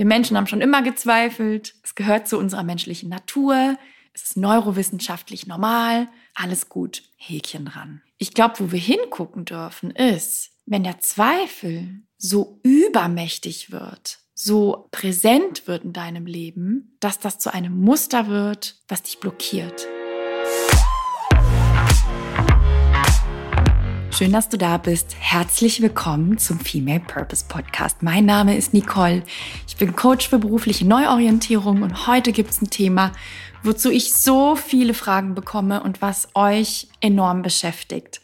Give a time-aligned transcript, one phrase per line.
[0.00, 1.74] Wir Menschen haben schon immer gezweifelt.
[1.84, 3.76] Es gehört zu unserer menschlichen Natur.
[4.14, 6.08] Es ist neurowissenschaftlich normal.
[6.34, 7.02] Alles gut.
[7.18, 8.00] Häkchen dran.
[8.16, 15.66] Ich glaube, wo wir hingucken dürfen, ist, wenn der Zweifel so übermächtig wird, so präsent
[15.66, 19.86] wird in deinem Leben, dass das zu einem Muster wird, was dich blockiert.
[24.20, 25.16] Schön, dass du da bist.
[25.18, 28.02] Herzlich willkommen zum Female Purpose Podcast.
[28.02, 29.22] Mein Name ist Nicole.
[29.66, 33.12] Ich bin Coach für berufliche Neuorientierung und heute gibt es ein Thema,
[33.62, 38.20] wozu ich so viele Fragen bekomme und was euch enorm beschäftigt.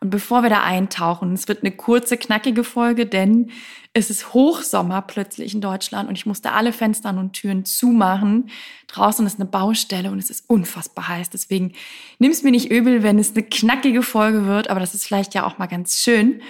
[0.00, 3.50] Und bevor wir da eintauchen, es wird eine kurze, knackige Folge, denn
[3.98, 8.50] es ist Hochsommer plötzlich in Deutschland und ich musste alle Fenster und Türen zumachen.
[8.86, 11.30] Draußen ist eine Baustelle und es ist unfassbar heiß.
[11.30, 11.72] Deswegen
[12.18, 15.34] nimm es mir nicht übel, wenn es eine knackige Folge wird, aber das ist vielleicht
[15.34, 16.40] ja auch mal ganz schön.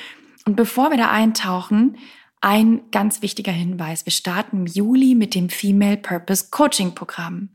[0.44, 1.96] Und bevor wir da eintauchen,
[2.40, 4.06] ein ganz wichtiger Hinweis.
[4.06, 7.48] Wir starten im Juli mit dem Female Purpose Coaching Programm.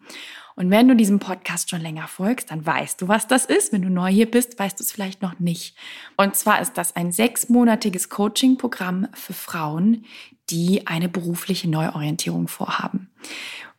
[0.55, 3.73] Und wenn du diesem Podcast schon länger folgst, dann weißt du, was das ist.
[3.73, 5.75] Wenn du neu hier bist, weißt du es vielleicht noch nicht.
[6.17, 10.05] Und zwar ist das ein sechsmonatiges Coaching-Programm für Frauen,
[10.49, 13.09] die eine berufliche Neuorientierung vorhaben.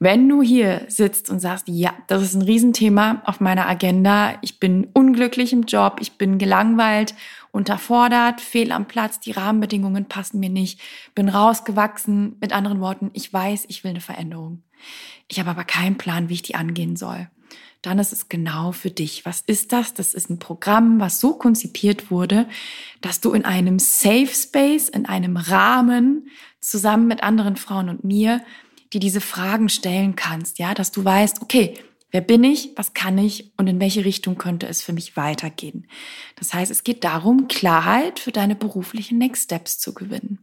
[0.01, 4.59] Wenn du hier sitzt und sagst, ja, das ist ein Riesenthema auf meiner Agenda, ich
[4.59, 7.15] bin unglücklich im Job, ich bin gelangweilt,
[7.53, 10.81] unterfordert, fehl am Platz, die Rahmenbedingungen passen mir nicht,
[11.15, 14.63] bin rausgewachsen, mit anderen Worten, ich weiß, ich will eine Veränderung.
[15.29, 17.29] Ich habe aber keinen Plan, wie ich die angehen soll.
[17.83, 19.27] Dann ist es genau für dich.
[19.27, 19.93] Was ist das?
[19.93, 22.49] Das ist ein Programm, was so konzipiert wurde,
[23.03, 26.29] dass du in einem Safe Space, in einem Rahmen
[26.61, 28.43] zusammen mit anderen Frauen und mir,
[28.95, 31.75] die diese Fragen stellen kannst, ja, dass du weißt, okay,
[32.11, 35.87] wer bin ich, was kann ich und in welche Richtung könnte es für mich weitergehen.
[36.37, 40.39] Das heißt, es geht darum, Klarheit für deine beruflichen Next Steps zu gewinnen.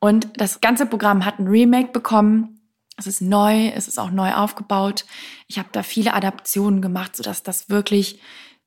[0.00, 2.57] Und das ganze Programm hat ein Remake bekommen
[2.98, 5.06] es ist neu, es ist auch neu aufgebaut.
[5.46, 8.20] Ich habe da viele Adaptionen gemacht, sodass das wirklich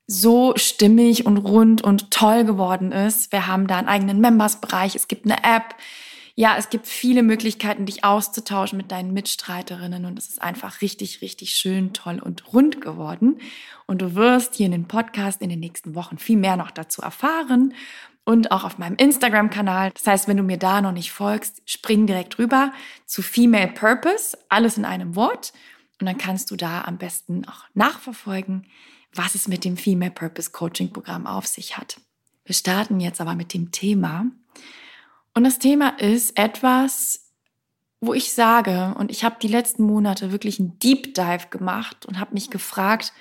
[0.07, 3.31] so stimmig und rund und toll geworden ist.
[3.31, 5.75] Wir haben da einen eigenen Members-Bereich, es gibt eine App.
[6.35, 11.21] Ja, es gibt viele Möglichkeiten, dich auszutauschen mit deinen Mitstreiterinnen und es ist einfach richtig,
[11.21, 13.39] richtig schön, toll und rund geworden.
[13.85, 17.01] Und du wirst hier in den Podcast in den nächsten Wochen viel mehr noch dazu
[17.01, 17.73] erfahren
[18.23, 19.91] und auch auf meinem Instagram-Kanal.
[19.93, 22.71] Das heißt, wenn du mir da noch nicht folgst, spring direkt rüber
[23.05, 25.53] zu Female Purpose, alles in einem Wort.
[25.99, 28.65] Und dann kannst du da am besten auch nachverfolgen,
[29.13, 31.99] was es mit dem Female Purpose Coaching Programm auf sich hat.
[32.45, 34.25] Wir starten jetzt aber mit dem Thema.
[35.33, 37.31] Und das Thema ist etwas,
[37.99, 42.19] wo ich sage, und ich habe die letzten Monate wirklich einen Deep Dive gemacht und
[42.19, 43.13] habe mich gefragt,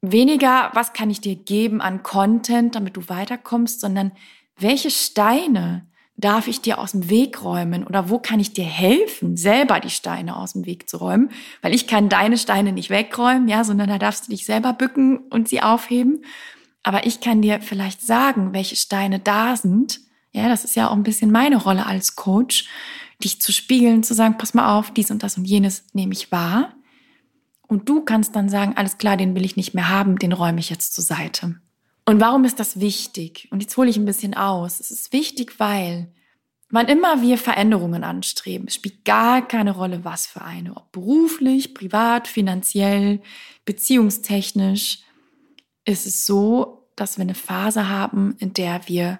[0.00, 4.12] weniger, was kann ich dir geben an Content, damit du weiterkommst, sondern
[4.56, 5.86] welche Steine
[6.18, 9.90] darf ich dir aus dem Weg räumen oder wo kann ich dir helfen, selber die
[9.90, 11.30] Steine aus dem Weg zu räumen,
[11.62, 15.18] weil ich kann deine Steine nicht wegräumen, ja, sondern da darfst du dich selber bücken
[15.30, 16.24] und sie aufheben.
[16.82, 20.00] Aber ich kann dir vielleicht sagen, welche Steine da sind.
[20.32, 22.66] Ja, das ist ja auch ein bisschen meine Rolle als Coach,
[23.22, 26.32] dich zu spiegeln, zu sagen, pass mal auf, dies und das und jenes nehme ich
[26.32, 26.74] wahr.
[27.68, 30.58] Und du kannst dann sagen, alles klar, den will ich nicht mehr haben, den räume
[30.58, 31.60] ich jetzt zur Seite.
[32.06, 33.46] Und warum ist das wichtig?
[33.50, 34.80] Und jetzt hole ich ein bisschen aus.
[34.80, 36.10] Es ist wichtig, weil
[36.70, 42.26] wann immer wir Veränderungen anstreben, spielt gar keine Rolle, was für eine, ob beruflich, privat,
[42.26, 43.20] finanziell,
[43.66, 45.00] beziehungstechnisch,
[45.84, 49.18] ist es so, dass wir eine Phase haben, in der wir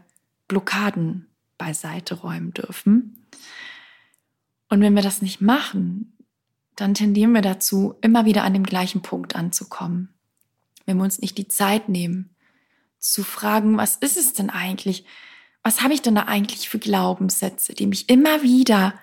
[0.49, 1.29] Blockaden
[1.59, 3.27] beiseite räumen dürfen.
[4.71, 6.18] Und wenn wir das nicht machen,
[6.81, 10.15] dann tendieren wir dazu, immer wieder an dem gleichen Punkt anzukommen.
[10.87, 12.37] Wenn wir uns nicht die Zeit nehmen,
[12.99, 15.05] zu fragen, was ist es denn eigentlich?
[15.65, 18.95] Was habe ich denn da eigentlich für Glaubenssätze, die mich immer wieder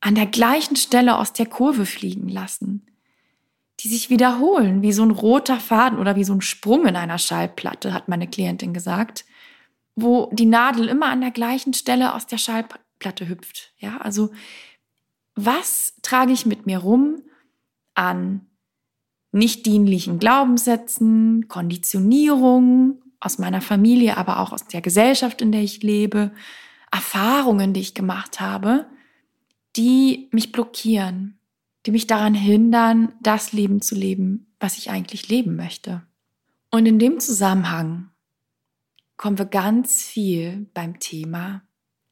[0.00, 2.86] an der gleichen Stelle aus der Kurve fliegen lassen?
[3.80, 7.18] Die sich wiederholen, wie so ein roter Faden oder wie so ein Sprung in einer
[7.18, 9.24] Schallplatte, hat meine Klientin gesagt,
[9.96, 13.72] wo die Nadel immer an der gleichen Stelle aus der Schallplatte hüpft.
[13.78, 14.30] Ja, also
[15.34, 17.22] was trage ich mit mir rum
[17.94, 18.46] an
[19.32, 25.82] nicht dienlichen Glaubenssätzen, Konditionierungen aus meiner Familie, aber auch aus der Gesellschaft, in der ich
[25.82, 26.32] lebe,
[26.92, 28.86] Erfahrungen, die ich gemacht habe,
[29.74, 31.38] die mich blockieren,
[31.84, 36.02] die mich daran hindern, das Leben zu leben, was ich eigentlich leben möchte.
[36.70, 38.10] Und in dem Zusammenhang
[39.16, 41.62] kommen wir ganz viel beim Thema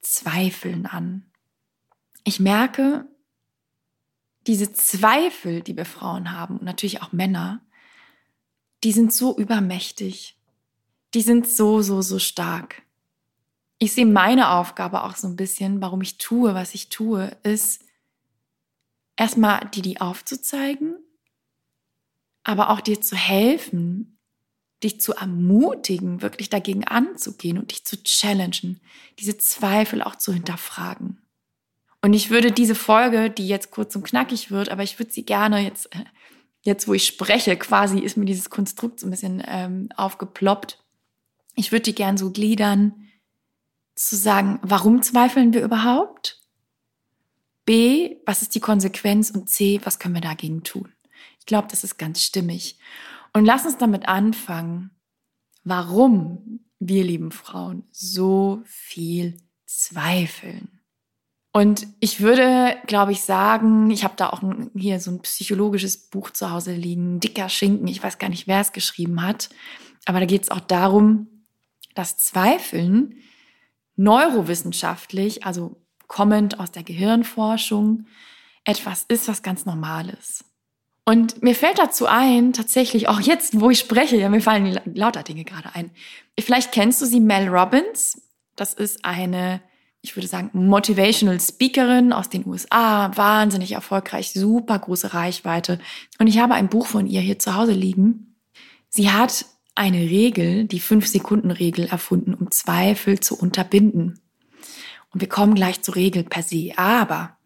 [0.00, 1.24] Zweifeln an.
[2.24, 3.06] Ich merke,
[4.46, 7.60] diese Zweifel, die wir Frauen haben und natürlich auch Männer,
[8.84, 10.36] die sind so übermächtig.
[11.14, 12.82] Die sind so, so, so stark.
[13.78, 17.84] Ich sehe meine Aufgabe auch so ein bisschen, warum ich tue, was ich tue, ist,
[19.16, 20.96] erstmal dir die aufzuzeigen,
[22.44, 24.18] aber auch dir zu helfen,
[24.82, 28.80] dich zu ermutigen, wirklich dagegen anzugehen und dich zu challengen,
[29.18, 31.21] diese Zweifel auch zu hinterfragen.
[32.02, 35.24] Und ich würde diese Folge, die jetzt kurz und knackig wird, aber ich würde sie
[35.24, 36.04] gerne jetzt, äh,
[36.62, 40.82] jetzt wo ich spreche, quasi ist mir dieses Konstrukt so ein bisschen ähm, aufgeploppt.
[41.54, 43.08] Ich würde die gern so gliedern,
[43.94, 46.40] zu sagen, warum zweifeln wir überhaupt?
[47.64, 49.30] B, was ist die Konsequenz?
[49.30, 50.92] Und C, was können wir dagegen tun?
[51.38, 52.78] Ich glaube, das ist ganz stimmig.
[53.32, 54.90] Und lass uns damit anfangen,
[55.62, 60.81] warum wir lieben Frauen so viel zweifeln.
[61.52, 64.40] Und ich würde, glaube ich, sagen, ich habe da auch
[64.74, 68.60] hier so ein psychologisches Buch zu Hause liegen, dicker Schinken, ich weiß gar nicht, wer
[68.60, 69.50] es geschrieben hat,
[70.06, 71.26] aber da geht es auch darum,
[71.94, 73.16] dass Zweifeln
[73.96, 75.76] neurowissenschaftlich, also
[76.08, 78.06] kommend aus der Gehirnforschung,
[78.64, 80.44] etwas ist, was ganz normal ist.
[81.04, 85.22] Und mir fällt dazu ein, tatsächlich auch jetzt, wo ich spreche, ja, mir fallen lauter
[85.22, 85.90] Dinge gerade ein.
[86.38, 88.22] Vielleicht kennst du sie, Mel Robbins.
[88.54, 89.60] Das ist eine,
[90.02, 95.78] ich würde sagen, motivational Speakerin aus den USA, wahnsinnig erfolgreich, super große Reichweite.
[96.18, 98.34] Und ich habe ein Buch von ihr hier zu Hause liegen.
[98.88, 99.46] Sie hat
[99.76, 104.20] eine Regel, die Fünf-Sekunden-Regel erfunden, um Zweifel zu unterbinden.
[105.10, 106.72] Und wir kommen gleich zur Regel per se.
[106.76, 107.36] Aber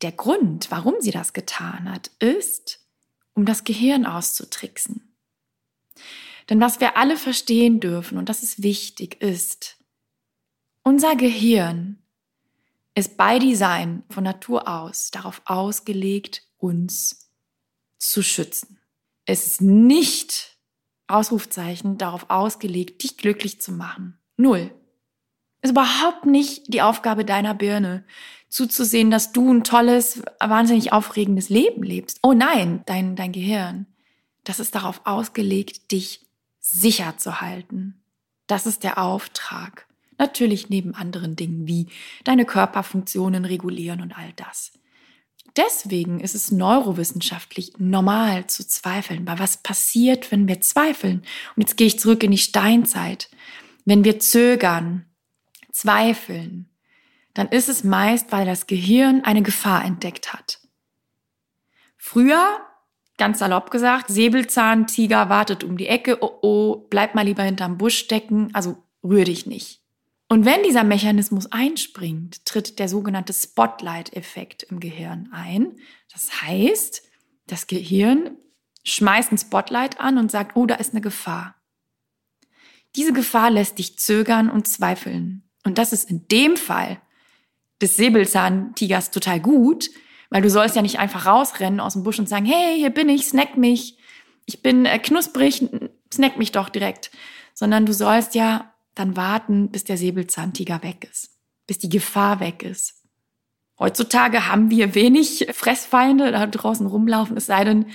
[0.00, 2.80] der Grund, warum sie das getan hat, ist,
[3.34, 5.12] um das Gehirn auszutricksen.
[6.48, 9.76] Denn was wir alle verstehen dürfen, und das ist wichtig, ist,
[10.82, 11.98] unser Gehirn
[12.94, 17.30] ist bei Design von Natur aus darauf ausgelegt, uns
[17.98, 18.78] zu schützen.
[19.26, 20.58] Es ist nicht
[21.06, 24.18] Ausrufzeichen darauf ausgelegt, dich glücklich zu machen.
[24.36, 24.72] Null.
[25.62, 28.04] Ist überhaupt nicht die Aufgabe deiner Birne,
[28.48, 32.18] zuzusehen, dass du ein tolles, wahnsinnig aufregendes Leben lebst.
[32.22, 33.86] Oh nein, dein, dein Gehirn,
[34.44, 36.26] das ist darauf ausgelegt, dich
[36.58, 38.02] sicher zu halten.
[38.46, 39.86] Das ist der Auftrag.
[40.20, 41.86] Natürlich neben anderen Dingen wie
[42.24, 44.70] deine Körperfunktionen regulieren und all das.
[45.56, 49.26] Deswegen ist es neurowissenschaftlich normal zu zweifeln.
[49.26, 51.22] Weil was passiert, wenn wir zweifeln?
[51.56, 53.30] Und jetzt gehe ich zurück in die Steinzeit.
[53.86, 55.06] Wenn wir zögern,
[55.72, 56.68] zweifeln,
[57.32, 60.60] dann ist es meist, weil das Gehirn eine Gefahr entdeckt hat.
[61.96, 62.58] Früher,
[63.16, 67.96] ganz salopp gesagt, Säbelzahntiger wartet um die Ecke, oh oh, bleib mal lieber hinterm Busch
[67.96, 69.79] stecken, also rühr dich nicht.
[70.32, 75.76] Und wenn dieser Mechanismus einspringt, tritt der sogenannte Spotlight-Effekt im Gehirn ein.
[76.12, 77.02] Das heißt,
[77.48, 78.36] das Gehirn
[78.84, 81.56] schmeißt ein Spotlight an und sagt, oh, da ist eine Gefahr.
[82.94, 85.50] Diese Gefahr lässt dich zögern und zweifeln.
[85.64, 87.00] Und das ist in dem Fall
[87.82, 89.90] des Säbelzahntigers total gut,
[90.30, 93.08] weil du sollst ja nicht einfach rausrennen aus dem Busch und sagen, hey, hier bin
[93.08, 93.98] ich, snack mich.
[94.46, 95.68] Ich bin äh, knusprig,
[96.14, 97.10] snack mich doch direkt.
[97.52, 101.30] Sondern du sollst ja dann warten, bis der Säbelzahntiger weg ist,
[101.66, 103.02] bis die Gefahr weg ist.
[103.78, 107.86] Heutzutage haben wir wenig Fressfeinde da draußen rumlaufen, es sei denn,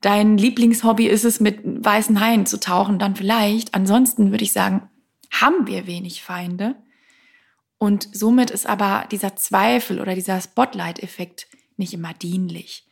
[0.00, 3.74] dein Lieblingshobby ist es, mit weißen Haien zu tauchen, dann vielleicht.
[3.74, 4.88] Ansonsten würde ich sagen,
[5.30, 6.76] haben wir wenig Feinde.
[7.78, 12.86] Und somit ist aber dieser Zweifel oder dieser Spotlight-Effekt nicht immer dienlich.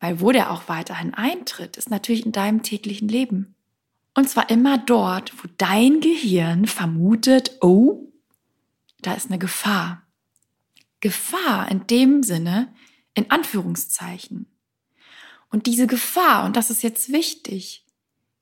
[0.00, 3.56] Weil wo der auch weiterhin eintritt, ist natürlich in deinem täglichen Leben.
[4.18, 8.10] Und zwar immer dort, wo dein Gehirn vermutet, oh,
[9.00, 10.02] da ist eine Gefahr.
[10.98, 12.74] Gefahr in dem Sinne,
[13.14, 14.46] in Anführungszeichen.
[15.52, 17.86] Und diese Gefahr, und das ist jetzt wichtig,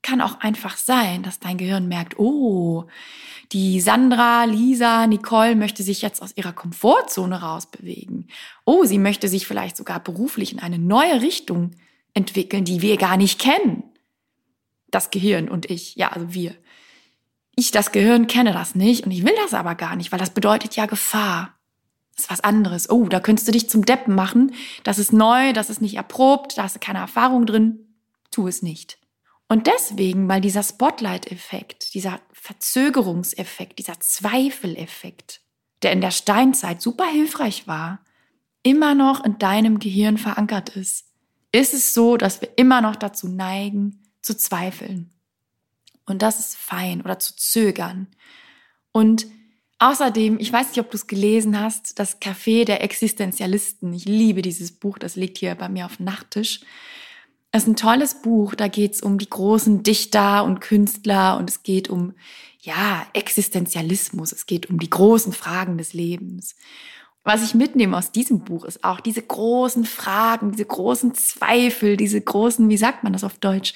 [0.01, 2.87] kann auch einfach sein, dass dein Gehirn merkt, oh,
[3.51, 8.29] die Sandra, Lisa, Nicole möchte sich jetzt aus ihrer Komfortzone rausbewegen.
[8.65, 11.75] Oh, sie möchte sich vielleicht sogar beruflich in eine neue Richtung
[12.15, 13.83] entwickeln, die wir gar nicht kennen.
[14.89, 16.55] Das Gehirn und ich, ja, also wir.
[17.55, 20.29] Ich, das Gehirn, kenne das nicht und ich will das aber gar nicht, weil das
[20.29, 21.57] bedeutet ja Gefahr.
[22.15, 22.89] Das ist was anderes.
[22.89, 24.53] Oh, da könntest du dich zum Deppen machen.
[24.83, 27.79] Das ist neu, das ist nicht erprobt, da hast du keine Erfahrung drin.
[28.31, 28.97] Tu es nicht.
[29.47, 35.41] Und deswegen, weil dieser Spotlight-Effekt, dieser Verzögerungseffekt, dieser Zweifeleffekt,
[35.83, 37.99] der in der Steinzeit super hilfreich war,
[38.63, 41.05] immer noch in deinem Gehirn verankert ist,
[41.51, 45.09] ist es so, dass wir immer noch dazu neigen, zu zweifeln.
[46.05, 48.07] Und das ist fein oder zu zögern.
[48.91, 49.27] Und
[49.79, 53.93] außerdem, ich weiß nicht, ob du es gelesen hast, das Café der Existenzialisten.
[53.93, 56.61] Ich liebe dieses Buch, das liegt hier bei mir auf dem Nachttisch.
[57.51, 61.49] Es ist ein tolles Buch, da geht es um die großen Dichter und Künstler und
[61.49, 62.13] es geht um,
[62.59, 66.55] ja, Existenzialismus, es geht um die großen Fragen des Lebens.
[67.23, 72.21] was ich mitnehme aus diesem Buch ist auch diese großen Fragen, diese großen Zweifel, diese
[72.21, 73.73] großen, wie sagt man das auf Deutsch?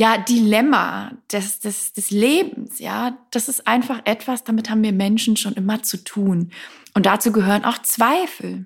[0.00, 3.18] Ja, Dilemma des, des, des Lebens, ja.
[3.30, 6.52] Das ist einfach etwas, damit haben wir Menschen schon immer zu tun.
[6.94, 8.64] Und dazu gehören auch Zweifel.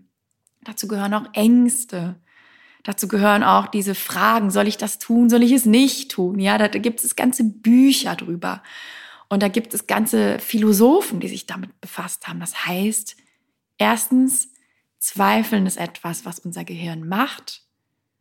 [0.62, 2.14] Dazu gehören auch Ängste.
[2.84, 6.38] Dazu gehören auch diese Fragen, soll ich das tun, soll ich es nicht tun?
[6.38, 8.62] Ja, da, gibt es ganze Bücher drüber.
[9.28, 12.40] Und da gibt es ganze Philosophen, die sich damit befasst haben.
[12.40, 13.16] Das heißt,
[13.78, 14.48] Erstens,
[14.98, 17.62] Zweifeln ist etwas, was unser Gehirn macht,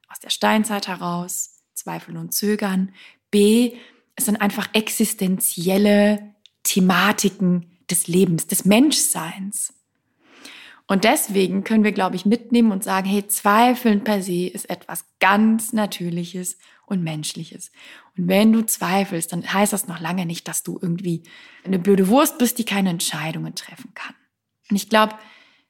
[0.10, 2.94] aus der Steinzeit heraus, Zweifeln und Zögern.
[3.32, 3.74] B,
[4.16, 9.74] es sind einfach existenzielle Thematiken des Lebens, des Menschseins.
[10.88, 15.06] Und deswegen können wir, glaube ich, mitnehmen und sagen, hey, Zweifeln per se ist etwas
[15.20, 17.72] ganz Natürliches und Menschliches.
[18.18, 21.24] Und wenn du zweifelst, dann heißt das noch lange nicht, dass du irgendwie
[21.64, 24.16] eine blöde Wurst bist, die keine Entscheidungen treffen kann.
[24.70, 25.16] Und ich glaube,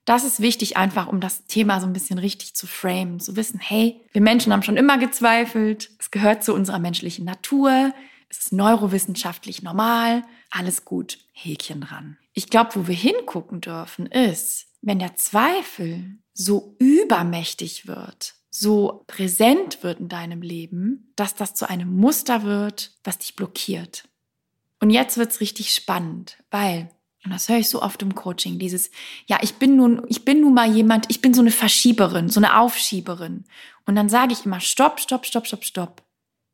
[0.06, 3.60] das ist wichtig einfach, um das Thema so ein bisschen richtig zu framen, zu wissen,
[3.60, 7.94] hey, wir Menschen haben schon immer gezweifelt, es gehört zu unserer menschlichen Natur,
[8.30, 12.18] es ist neurowissenschaftlich normal, alles gut, Häkchen dran.
[12.34, 19.84] Ich glaube, wo wir hingucken dürfen, ist, wenn der Zweifel so übermächtig wird, so präsent
[19.84, 24.08] wird in deinem Leben, dass das zu einem Muster wird, was dich blockiert.
[24.80, 26.90] Und jetzt wird's richtig spannend, weil
[27.24, 28.92] und das höre ich so oft im Coaching, dieses,
[29.28, 32.40] ja, ich bin nun, ich bin nun mal jemand, ich bin so eine Verschieberin, so
[32.40, 33.46] eine Aufschieberin.
[33.86, 36.04] Und dann sage ich immer, stopp, stopp, stopp, stopp, stopp.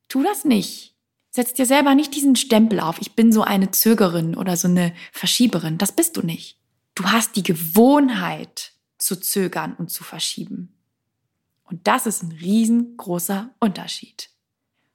[0.10, 0.96] Tu das nicht.
[1.32, 4.94] Setz dir selber nicht diesen Stempel auf, ich bin so eine Zögerin oder so eine
[5.12, 5.78] Verschieberin.
[5.78, 6.58] Das bist du nicht.
[6.96, 10.74] Du hast die Gewohnheit zu zögern und zu verschieben.
[11.64, 14.30] Und das ist ein riesengroßer Unterschied.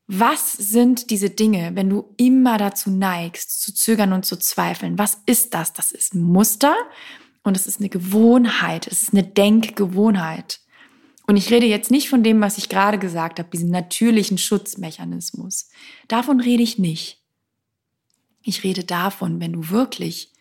[0.06, 4.98] Was sind diese Dinge, wenn du immer dazu neigst, zu zögern und zu zweifeln?
[4.98, 5.72] Was ist das?
[5.72, 6.74] Das ist ein Muster
[7.42, 8.86] und es ist eine Gewohnheit.
[8.86, 10.60] Es ist eine Denkgewohnheit.
[11.26, 15.70] Und ich rede jetzt nicht von dem, was ich gerade gesagt habe, diesem natürlichen Schutzmechanismus.
[16.06, 17.22] Davon rede ich nicht.
[18.42, 20.32] Ich rede davon, wenn du wirklich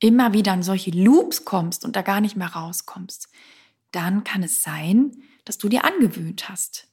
[0.00, 3.28] immer wieder in solche Loops kommst und da gar nicht mehr rauskommst,
[3.92, 6.88] dann kann es sein, dass du dir angewöhnt hast,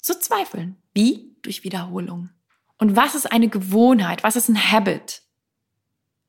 [0.00, 0.76] zu zweifeln.
[0.94, 1.31] Wie?
[1.42, 2.30] Durch Wiederholung.
[2.78, 4.24] Und was ist eine Gewohnheit?
[4.24, 5.22] Was ist ein Habit?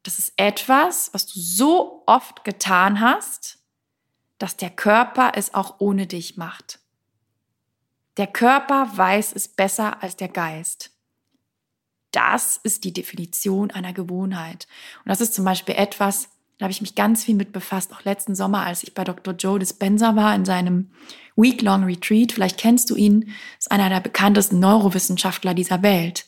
[0.03, 3.59] Das ist etwas, was du so oft getan hast,
[4.37, 6.79] dass der Körper es auch ohne dich macht.
[8.17, 10.91] Der Körper weiß es besser als der Geist.
[12.11, 14.67] Das ist die Definition einer Gewohnheit.
[15.03, 18.03] Und das ist zum Beispiel etwas, da habe ich mich ganz viel mit befasst, auch
[18.03, 19.33] letzten Sommer, als ich bei Dr.
[19.33, 20.91] Joe Dispenza war in seinem
[21.35, 22.31] Week-Long Retreat.
[22.31, 26.25] Vielleicht kennst du ihn, ist einer der bekanntesten Neurowissenschaftler dieser Welt.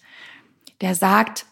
[0.82, 1.46] Der sagt,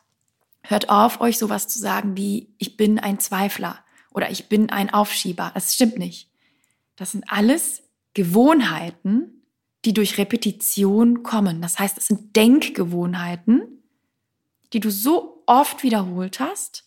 [0.64, 3.80] hört auf, euch sowas zu sagen wie, ich bin ein Zweifler
[4.12, 5.52] oder ich bin ein Aufschieber.
[5.54, 6.30] Das stimmt nicht.
[6.96, 9.44] Das sind alles Gewohnheiten,
[9.86, 11.62] die durch Repetition kommen.
[11.62, 13.84] Das heißt, es sind Denkgewohnheiten,
[14.72, 16.83] die du so oft wiederholt hast,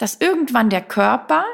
[0.00, 1.44] dass irgendwann der Körper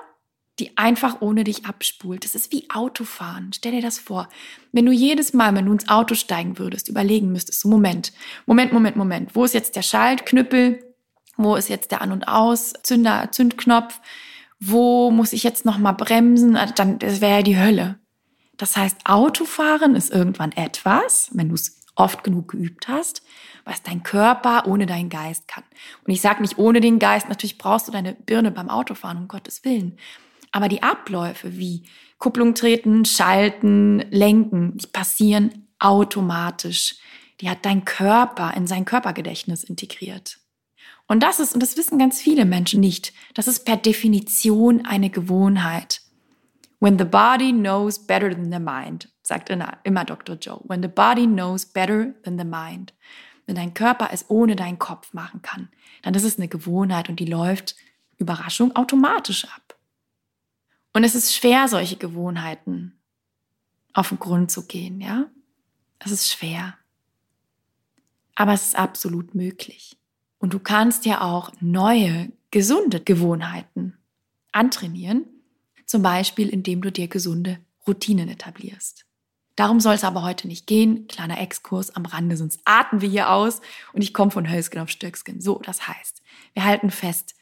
[0.59, 2.25] die einfach ohne dich abspult.
[2.25, 3.53] Das ist wie Autofahren.
[3.55, 4.29] Stell dir das vor.
[4.73, 8.13] Wenn du jedes Mal, wenn du ins Auto steigen würdest, überlegen müsstest, so Moment,
[8.47, 10.83] Moment, Moment, Moment, wo ist jetzt der Schaltknüppel?
[11.37, 14.01] Wo ist jetzt der An- und Aus, Zünder, Zündknopf?
[14.59, 16.57] Wo muss ich jetzt nochmal bremsen?
[16.57, 17.99] Also dann, das wäre ja die Hölle.
[18.57, 23.23] Das heißt, Autofahren ist irgendwann etwas, wenn du es oft genug geübt hast,
[23.67, 25.65] was dein Körper ohne deinen Geist kann.
[26.05, 29.29] Und ich sage nicht ohne den Geist, natürlich brauchst du deine Birne beim Autofahren, um
[29.29, 29.99] Gottes Willen.
[30.53, 31.83] Aber die Abläufe wie
[32.19, 36.97] Kupplung treten, schalten, lenken, die passieren automatisch.
[37.41, 40.39] Die hat dein Körper in sein Körpergedächtnis integriert.
[41.09, 45.11] Und das ist, und das wissen ganz viele Menschen nicht, das ist per Definition eine
[45.11, 46.03] Gewohnheit.
[46.79, 50.37] When the body knows better than the mind, sagt immer Dr.
[50.37, 50.61] Joe.
[50.65, 52.93] When the body knows better than the mind
[53.47, 55.69] wenn dein Körper es ohne deinen Kopf machen kann,
[56.03, 57.77] dann ist es eine Gewohnheit und die läuft,
[58.19, 59.79] Überraschung, automatisch ab.
[60.93, 62.99] Und es ist schwer, solche Gewohnheiten
[63.93, 65.27] auf den Grund zu gehen, ja?
[65.99, 66.75] Es ist schwer.
[68.35, 69.97] Aber es ist absolut möglich.
[70.39, 73.97] Und du kannst ja auch neue, gesunde Gewohnheiten
[74.53, 75.25] antrainieren,
[75.87, 79.06] zum Beispiel indem du dir gesunde Routinen etablierst.
[79.57, 81.09] Darum soll es aber heute nicht gehen.
[81.09, 83.61] Kleiner Exkurs am Rande, sonst atmen wir hier aus
[83.93, 85.41] und ich komme von Hölzgen auf Stöckskin.
[85.41, 86.23] So, das heißt,
[86.53, 87.35] wir halten fest,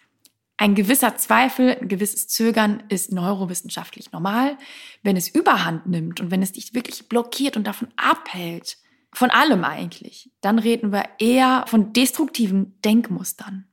[0.57, 4.57] ein gewisser Zweifel, ein gewisses Zögern ist neurowissenschaftlich normal.
[5.03, 8.79] Wenn es überhand nimmt und wenn es dich wirklich blockiert und davon abhält,
[9.13, 13.67] von allem eigentlich, dann reden wir eher von destruktiven Denkmustern.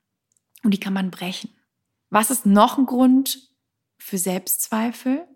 [0.64, 1.50] Und die kann man brechen.
[2.10, 3.50] Was ist noch ein Grund
[3.98, 5.26] für Selbstzweifel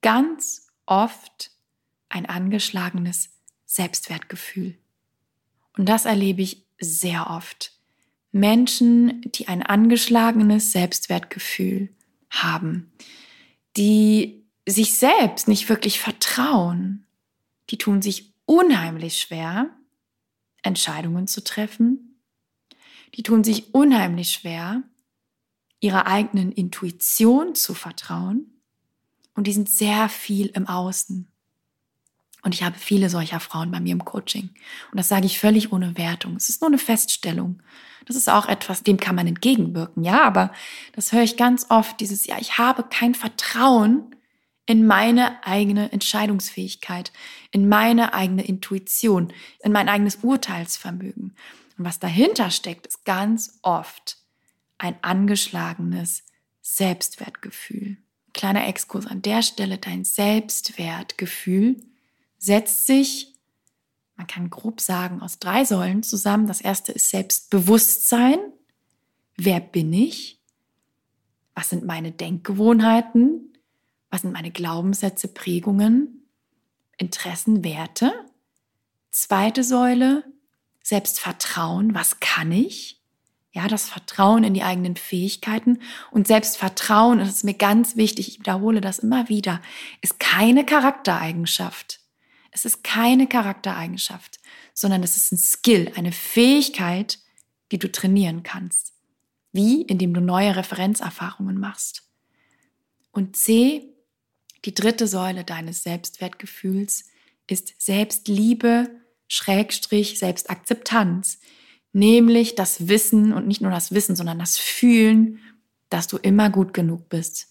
[0.00, 1.50] ganz oft
[2.08, 3.30] ein angeschlagenes
[3.66, 4.76] Selbstwertgefühl.
[5.76, 7.72] Und das erlebe ich sehr oft.
[8.32, 11.90] Menschen, die ein angeschlagenes Selbstwertgefühl
[12.30, 12.92] haben,
[13.76, 17.06] die sich selbst nicht wirklich vertrauen,
[17.70, 19.70] die tun sich unheimlich schwer,
[20.62, 22.20] Entscheidungen zu treffen.
[23.14, 24.82] Die tun sich unheimlich schwer,
[25.80, 28.60] ihrer eigenen Intuition zu vertrauen.
[29.34, 31.30] Und die sind sehr viel im Außen.
[32.42, 34.50] Und ich habe viele solcher Frauen bei mir im Coaching.
[34.90, 36.36] Und das sage ich völlig ohne Wertung.
[36.36, 37.62] Es ist nur eine Feststellung.
[38.06, 40.04] Das ist auch etwas, dem kann man entgegenwirken.
[40.04, 40.52] Ja, aber
[40.94, 44.14] das höre ich ganz oft, dieses, ja, ich habe kein Vertrauen
[44.66, 47.12] in meine eigene Entscheidungsfähigkeit,
[47.50, 51.34] in meine eigene Intuition, in mein eigenes Urteilsvermögen.
[51.76, 54.18] Und was dahinter steckt, ist ganz oft
[54.78, 56.22] ein angeschlagenes
[56.60, 57.96] Selbstwertgefühl.
[58.32, 61.76] Kleiner Exkurs an der Stelle, dein Selbstwertgefühl
[62.38, 63.34] setzt sich,
[64.16, 66.46] man kann grob sagen, aus drei Säulen zusammen.
[66.46, 68.38] Das erste ist Selbstbewusstsein.
[69.36, 70.40] Wer bin ich?
[71.54, 73.56] Was sind meine Denkgewohnheiten?
[74.10, 76.28] Was sind meine Glaubenssätze, Prägungen,
[76.96, 78.12] Interessen, Werte?
[79.10, 80.24] Zweite Säule,
[80.82, 81.94] Selbstvertrauen.
[81.94, 83.00] Was kann ich?
[83.52, 85.78] Ja, das Vertrauen in die eigenen Fähigkeiten
[86.10, 89.60] und Selbstvertrauen, das ist mir ganz wichtig, ich wiederhole das immer wieder,
[90.00, 91.97] ist keine Charaktereigenschaft.
[92.58, 94.40] Es ist keine Charaktereigenschaft,
[94.74, 97.20] sondern es ist ein Skill, eine Fähigkeit,
[97.70, 98.94] die du trainieren kannst.
[99.52, 99.82] Wie?
[99.82, 102.02] Indem du neue Referenzerfahrungen machst.
[103.12, 103.94] Und C,
[104.64, 107.04] die dritte Säule deines Selbstwertgefühls
[107.46, 108.90] ist Selbstliebe,
[109.28, 111.38] Schrägstrich, Selbstakzeptanz.
[111.92, 115.38] Nämlich das Wissen und nicht nur das Wissen, sondern das Fühlen,
[115.90, 117.46] dass du immer gut genug bist.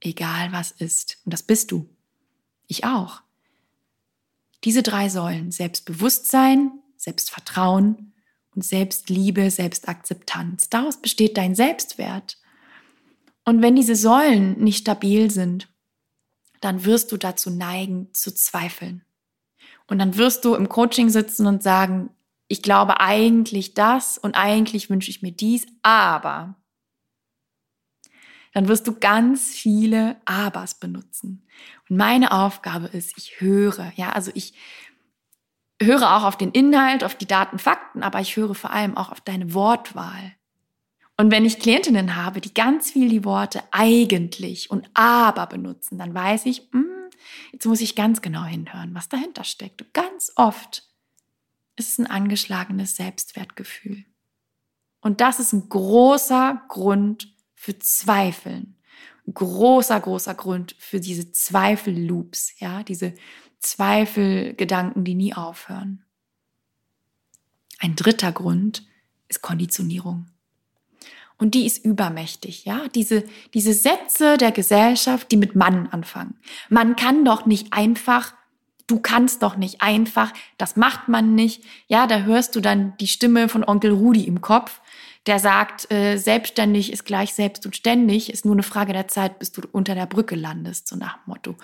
[0.00, 1.18] Egal was ist.
[1.26, 1.90] Und das bist du.
[2.68, 3.22] Ich auch.
[4.64, 8.12] Diese drei Säulen, Selbstbewusstsein, Selbstvertrauen
[8.54, 12.36] und Selbstliebe, Selbstakzeptanz, daraus besteht dein Selbstwert.
[13.44, 15.68] Und wenn diese Säulen nicht stabil sind,
[16.60, 19.02] dann wirst du dazu neigen zu zweifeln.
[19.86, 22.10] Und dann wirst du im Coaching sitzen und sagen,
[22.48, 26.59] ich glaube eigentlich das und eigentlich wünsche ich mir dies, aber
[28.52, 31.46] dann wirst du ganz viele Abers benutzen.
[31.88, 34.54] Und meine Aufgabe ist, ich höre, ja, also ich
[35.80, 39.10] höre auch auf den Inhalt, auf die Daten, Fakten, aber ich höre vor allem auch
[39.10, 40.34] auf deine Wortwahl.
[41.16, 46.14] Und wenn ich Klientinnen habe, die ganz viel die Worte eigentlich und aber benutzen, dann
[46.14, 47.10] weiß ich, mh, hm,
[47.52, 49.82] jetzt muss ich ganz genau hinhören, was dahinter steckt.
[49.82, 50.88] Und ganz oft
[51.76, 54.04] ist es ein angeschlagenes Selbstwertgefühl.
[55.00, 57.28] Und das ist ein großer Grund
[57.60, 58.74] für Zweifeln.
[59.32, 63.12] Großer, großer Grund für diese Zweifelloops, ja, diese
[63.58, 66.02] Zweifelgedanken, die nie aufhören.
[67.78, 68.86] Ein dritter Grund
[69.28, 70.28] ist Konditionierung.
[71.36, 72.88] Und die ist übermächtig, ja.
[72.94, 76.38] Diese, diese Sätze der Gesellschaft, die mit Mann anfangen.
[76.70, 78.32] Man kann doch nicht einfach,
[78.86, 81.62] du kannst doch nicht einfach, das macht man nicht.
[81.88, 84.80] Ja, da hörst du dann die Stimme von Onkel Rudi im Kopf,
[85.26, 89.38] der sagt, äh, selbstständig ist gleich selbst und ständig, ist nur eine Frage der Zeit,
[89.38, 91.56] bis du unter der Brücke landest, so nach dem Motto.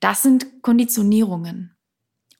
[0.00, 1.76] Das sind Konditionierungen.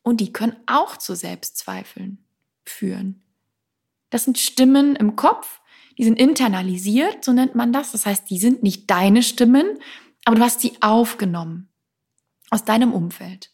[0.02, 2.24] Und die können auch zu Selbstzweifeln
[2.64, 3.22] führen.
[4.10, 5.60] Das sind Stimmen im Kopf,
[5.98, 7.92] die sind internalisiert, so nennt man das.
[7.92, 9.78] Das heißt, die sind nicht deine Stimmen,
[10.24, 11.68] aber du hast sie aufgenommen
[12.50, 13.50] aus deinem Umfeld,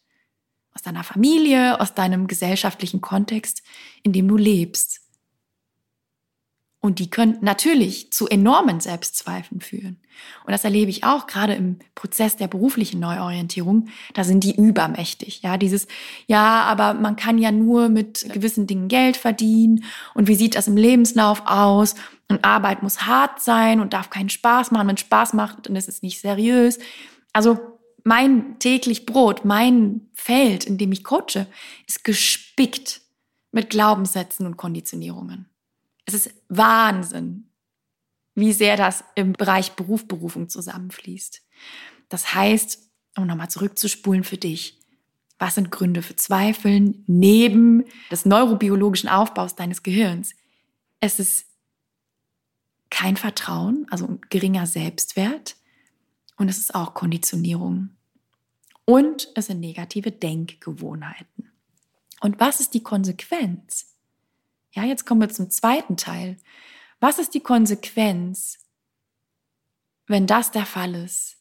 [0.73, 3.63] aus deiner Familie, aus deinem gesellschaftlichen Kontext,
[4.03, 5.02] in dem du lebst.
[6.83, 10.01] Und die können natürlich zu enormen Selbstzweifeln führen.
[10.45, 13.87] Und das erlebe ich auch gerade im Prozess der beruflichen Neuorientierung.
[14.13, 15.41] Da sind die übermächtig.
[15.43, 15.87] Ja, dieses,
[16.27, 19.85] ja, aber man kann ja nur mit gewissen Dingen Geld verdienen.
[20.13, 21.95] Und wie sieht das im Lebenslauf aus?
[22.27, 24.89] Und Arbeit muss hart sein und darf keinen Spaß machen.
[24.89, 26.79] Wenn Spaß macht, dann ist es nicht seriös.
[27.31, 27.59] Also
[28.03, 31.47] mein täglich Brot, mein Feld, in dem ich coache,
[31.87, 32.99] ist gespickt
[33.53, 35.47] mit Glaubenssätzen und Konditionierungen.
[36.05, 37.49] Es ist Wahnsinn,
[38.35, 41.41] wie sehr das im Bereich Beruf, Berufung zusammenfließt.
[42.09, 42.79] Das heißt,
[43.17, 44.79] um nochmal zurückzuspulen für dich,
[45.39, 50.35] was sind Gründe für Zweifeln neben des neurobiologischen Aufbaus deines Gehirns?
[50.99, 51.45] Es ist
[52.89, 55.55] kein Vertrauen, also geringer Selbstwert
[56.37, 57.89] und es ist auch Konditionierung.
[58.85, 61.51] Und es sind negative Denkgewohnheiten.
[62.21, 63.92] Und was ist die Konsequenz?
[64.73, 66.37] Ja, jetzt kommen wir zum zweiten Teil.
[66.99, 68.59] Was ist die Konsequenz,
[70.07, 71.37] wenn das der Fall ist,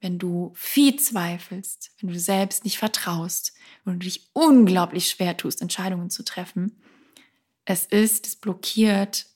[0.00, 3.52] wenn du viel zweifelst, wenn du selbst nicht vertraust,
[3.84, 6.80] wenn du dich unglaublich schwer tust, Entscheidungen zu treffen,
[7.64, 9.26] es ist, es blockiert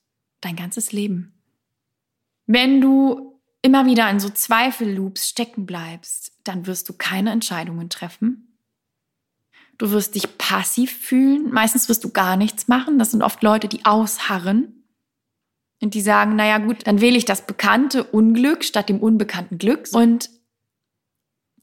[0.41, 1.35] dein ganzes Leben.
[2.47, 8.52] Wenn du immer wieder in so Zweifelloops stecken bleibst, dann wirst du keine Entscheidungen treffen.
[9.83, 11.51] Du wirst dich passiv fühlen.
[11.51, 13.01] Meistens wirst du gar nichts machen.
[13.01, 14.85] Das sind oft Leute, die ausharren
[15.81, 19.89] und die sagen, naja gut, dann wähle ich das bekannte Unglück statt dem unbekannten Glück.
[19.91, 20.31] Und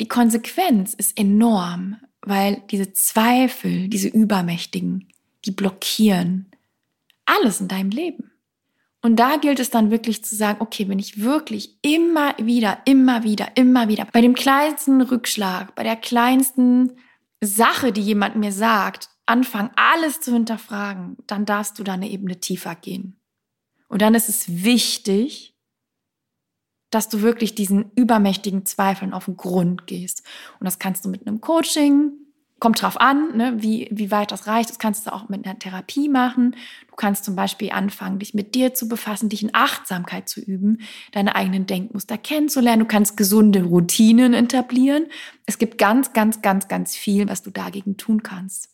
[0.02, 5.08] die Konsequenz ist enorm, weil diese Zweifel, diese Übermächtigen,
[5.46, 6.52] die blockieren
[7.24, 8.32] alles in deinem Leben.
[9.02, 13.24] Und da gilt es dann wirklich zu sagen, okay, wenn ich wirklich immer wieder, immer
[13.24, 16.98] wieder, immer wieder bei dem kleinsten Rückschlag, bei der kleinsten
[17.42, 22.40] Sache, die jemand mir sagt, anfangen, alles zu hinterfragen, dann darfst du da eine Ebene
[22.40, 23.20] tiefer gehen.
[23.88, 25.56] Und dann ist es wichtig,
[26.90, 30.24] dass du wirklich diesen übermächtigen Zweifeln auf den Grund gehst.
[30.60, 32.12] Und das kannst du mit einem Coaching,
[32.60, 34.70] kommt drauf an, ne, wie, wie weit das reicht.
[34.70, 36.56] Das kannst du auch mit einer Therapie machen.
[36.90, 40.82] Du kannst zum Beispiel anfangen, dich mit dir zu befassen, dich in Achtsamkeit zu üben,
[41.12, 42.82] deine eigenen Denkmuster kennenzulernen.
[42.82, 45.08] Du kannst gesunde Routinen etablieren.
[45.46, 48.70] Es gibt ganz, ganz, ganz, ganz viel, was du dagegen tun kannst.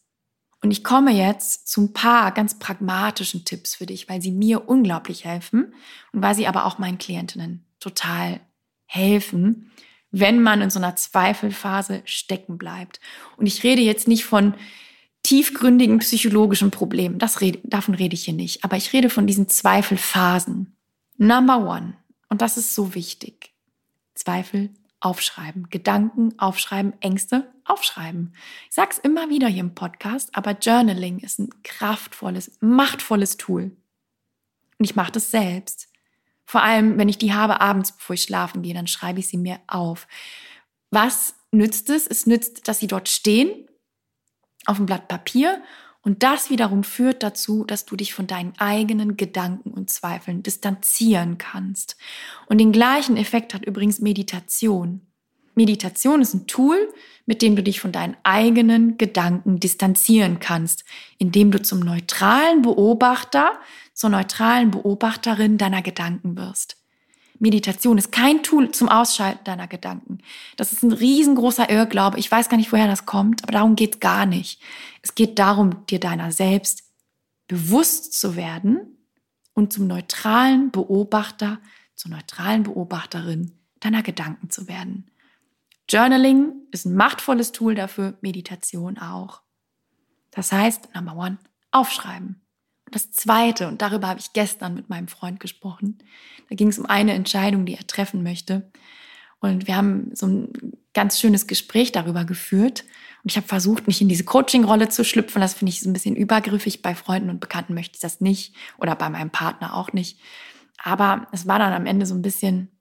[0.61, 4.67] Und ich komme jetzt zu ein paar ganz pragmatischen Tipps für dich, weil sie mir
[4.67, 5.73] unglaublich helfen
[6.11, 8.39] und weil sie aber auch meinen Klientinnen total
[8.87, 9.71] helfen,
[10.17, 13.01] wenn man in so einer Zweifelphase stecken bleibt.
[13.35, 14.53] Und ich rede jetzt nicht von
[15.23, 19.49] tiefgründigen psychologischen Problemen, das rede, davon rede ich hier nicht, aber ich rede von diesen
[19.49, 20.77] Zweifelphasen.
[21.17, 21.95] Number one,
[22.29, 23.53] und das ist so wichtig,
[24.13, 24.69] Zweifel
[25.01, 28.33] aufschreiben, Gedanken aufschreiben, Ängste aufschreiben.
[28.69, 33.75] Ich sag's immer wieder hier im Podcast, aber Journaling ist ein kraftvolles, machtvolles Tool.
[34.77, 35.89] Und ich mache das selbst.
[36.45, 39.37] Vor allem, wenn ich die habe abends, bevor ich schlafen gehe, dann schreibe ich sie
[39.37, 40.07] mir auf.
[40.91, 42.07] Was nützt es?
[42.07, 43.67] Es nützt, dass sie dort stehen,
[44.65, 45.61] auf dem Blatt Papier.
[46.01, 51.39] Und das wiederum führt dazu, dass du dich von deinen eigenen Gedanken und Zweifeln distanzieren
[51.39, 51.97] kannst.
[52.45, 55.01] Und den gleichen Effekt hat übrigens Meditation.
[55.55, 56.93] Meditation ist ein Tool,
[57.25, 60.83] mit dem du dich von deinen eigenen Gedanken distanzieren kannst,
[61.17, 63.53] indem du zum neutralen Beobachter
[63.93, 66.77] zur neutralen Beobachterin deiner Gedanken wirst.
[67.39, 70.19] Meditation ist kein Tool zum Ausschalten deiner Gedanken.
[70.55, 72.19] Das ist ein riesengroßer Irrglaube.
[72.19, 74.61] Ich weiß gar nicht, woher das kommt, aber darum geht es gar nicht.
[75.01, 76.83] Es geht darum, dir deiner selbst
[77.47, 78.97] bewusst zu werden
[79.53, 81.59] und zum neutralen Beobachter,
[81.95, 85.09] zur neutralen Beobachterin deiner Gedanken zu werden.
[85.89, 89.41] Journaling ist ein machtvolles Tool dafür, Meditation auch.
[90.31, 91.37] Das heißt, Number One,
[91.71, 92.41] aufschreiben.
[92.91, 95.97] Das Zweite, und darüber habe ich gestern mit meinem Freund gesprochen,
[96.49, 98.71] da ging es um eine Entscheidung, die er treffen möchte.
[99.39, 102.83] Und wir haben so ein ganz schönes Gespräch darüber geführt.
[103.23, 105.41] Und ich habe versucht, mich in diese Coaching-Rolle zu schlüpfen.
[105.41, 106.81] Das finde ich so ein bisschen übergriffig.
[106.81, 108.55] Bei Freunden und Bekannten möchte ich das nicht.
[108.77, 110.19] Oder bei meinem Partner auch nicht.
[110.77, 112.71] Aber es war dann am Ende so ein bisschen,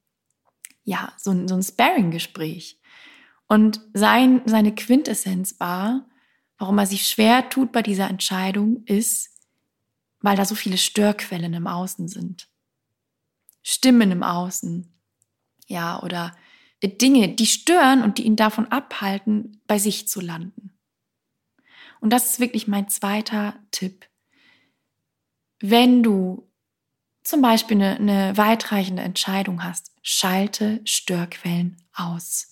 [0.85, 2.81] ja, so ein, so ein Sparring-Gespräch.
[3.55, 6.09] Und sein, seine Quintessenz war,
[6.59, 9.31] warum er sich schwer tut bei dieser Entscheidung, ist,
[10.19, 12.49] weil da so viele Störquellen im Außen sind.
[13.63, 14.93] Stimmen im Außen.
[15.69, 16.37] Ja, oder
[16.83, 20.73] Dinge, die stören und die ihn davon abhalten, bei sich zu landen.
[22.01, 24.09] Und das ist wirklich mein zweiter Tipp.
[25.61, 26.51] Wenn du
[27.23, 32.51] zum Beispiel eine, eine weitreichende Entscheidung hast, schalte Störquellen aus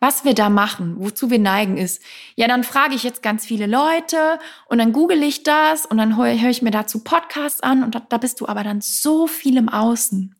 [0.00, 2.02] was wir da machen, wozu wir neigen, ist,
[2.34, 6.16] ja, dann frage ich jetzt ganz viele Leute und dann google ich das und dann
[6.16, 9.26] höre hör ich mir dazu Podcasts an und da, da bist du aber dann so
[9.26, 10.39] viel im Außen.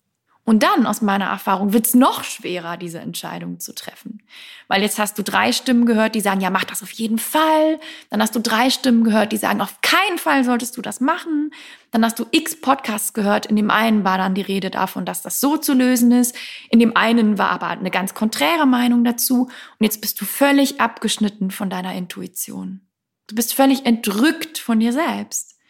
[0.51, 4.21] Und dann, aus meiner Erfahrung, wird es noch schwerer, diese Entscheidung zu treffen.
[4.67, 7.79] Weil jetzt hast du drei Stimmen gehört, die sagen, ja, mach das auf jeden Fall.
[8.09, 11.53] Dann hast du drei Stimmen gehört, die sagen, auf keinen Fall solltest du das machen.
[11.93, 13.47] Dann hast du x Podcasts gehört.
[13.47, 16.35] In dem einen war dann die Rede davon, dass das so zu lösen ist.
[16.69, 19.45] In dem einen war aber eine ganz konträre Meinung dazu.
[19.45, 22.81] Und jetzt bist du völlig abgeschnitten von deiner Intuition.
[23.29, 25.61] Du bist völlig entrückt von dir selbst.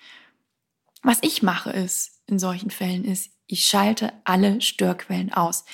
[1.03, 5.65] Was ich mache ist, in solchen Fällen ist, ich schalte alle Störquellen aus.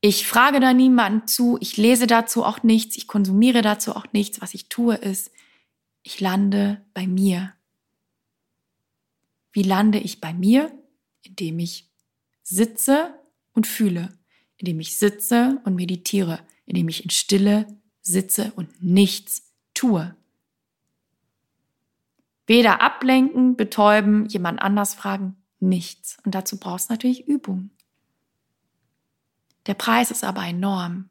[0.00, 4.40] Ich frage da niemanden zu, ich lese dazu auch nichts, ich konsumiere dazu auch nichts.
[4.40, 5.30] Was ich tue ist,
[6.02, 7.52] ich lande bei mir.
[9.52, 10.70] Wie lande ich bei mir?
[11.22, 11.90] Indem ich
[12.42, 13.18] sitze
[13.52, 14.16] und fühle,
[14.58, 17.66] indem ich sitze und meditiere, indem ich in Stille
[18.00, 20.14] sitze und nichts tue.
[22.46, 26.18] Weder ablenken, betäuben, jemand anders fragen, nichts.
[26.24, 27.70] Und dazu brauchst du natürlich Übung.
[29.66, 31.08] Der Preis ist aber enorm,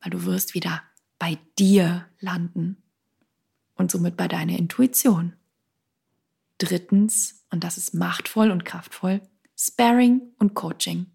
[0.00, 0.82] weil du wirst wieder
[1.18, 2.82] bei dir landen
[3.74, 5.34] und somit bei deiner Intuition.
[6.58, 9.20] Drittens, und das ist machtvoll und kraftvoll,
[9.56, 11.06] Sparring und Coaching.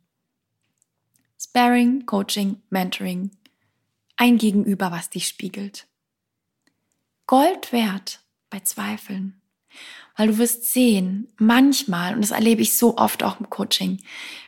[1.39, 3.31] Sparring, Coaching, Mentoring,
[4.15, 5.87] ein Gegenüber, was dich spiegelt.
[7.27, 9.41] Gold wert bei Zweifeln.
[10.17, 13.99] Weil du wirst sehen, manchmal, und das erlebe ich so oft auch im Coaching,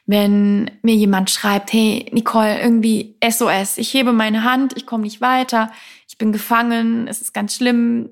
[0.07, 5.21] wenn mir jemand schreibt, hey Nicole, irgendwie SOS, ich hebe meine Hand, ich komme nicht
[5.21, 5.71] weiter,
[6.07, 8.09] ich bin gefangen, es ist ganz schlimm,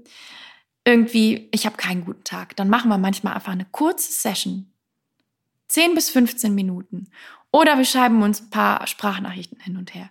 [0.86, 2.56] irgendwie, ich habe keinen guten Tag.
[2.56, 4.72] Dann machen wir manchmal einfach eine kurze Session.
[5.68, 7.10] 10 bis 15 Minuten.
[7.52, 10.10] Oder wir schreiben uns ein paar Sprachnachrichten hin und her.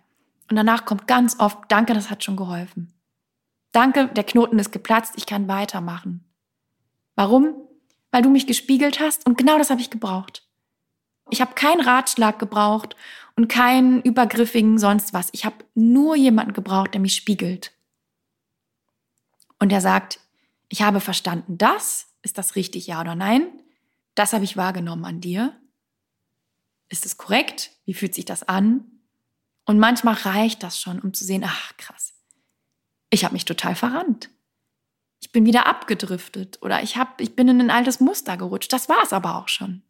[0.50, 2.92] Und danach kommt ganz oft, danke, das hat schon geholfen.
[3.72, 6.25] Danke, der Knoten ist geplatzt, ich kann weitermachen.
[7.16, 7.54] Warum?
[8.12, 10.46] Weil du mich gespiegelt hast und genau das habe ich gebraucht.
[11.30, 12.94] Ich habe keinen Ratschlag gebraucht
[13.34, 15.30] und keinen übergriffigen sonst was.
[15.32, 17.72] Ich habe nur jemanden gebraucht, der mich spiegelt.
[19.58, 20.20] Und der sagt,
[20.68, 23.48] ich habe verstanden, das, ist das richtig, ja oder nein?
[24.14, 25.58] Das habe ich wahrgenommen an dir.
[26.88, 27.72] Ist es korrekt?
[27.86, 28.84] Wie fühlt sich das an?
[29.64, 32.14] Und manchmal reicht das schon, um zu sehen, ach krass,
[33.10, 34.30] ich habe mich total verrannt
[35.20, 38.72] ich bin wieder abgedriftet oder ich, hab, ich bin in ein altes Muster gerutscht.
[38.72, 39.82] Das war es aber auch schon.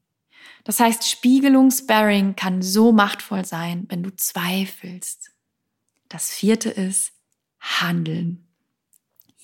[0.65, 5.31] Das heißt, Spiegelung, Sparring kann so machtvoll sein, wenn du zweifelst.
[6.09, 7.13] Das vierte ist
[7.61, 8.49] Handeln.